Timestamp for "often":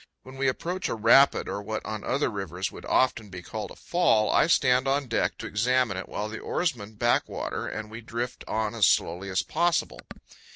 2.87-3.29